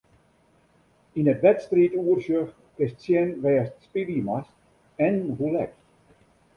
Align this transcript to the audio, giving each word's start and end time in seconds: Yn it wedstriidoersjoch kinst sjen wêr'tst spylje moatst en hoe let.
Yn 1.19 1.29
it 1.33 1.41
wedstriidoersjoch 1.43 2.51
kinst 2.75 2.99
sjen 3.05 3.29
wêr'tst 3.43 3.81
spylje 3.87 4.21
moatst 4.27 4.57
en 5.07 5.15
hoe 5.37 5.51
let. 5.57 5.75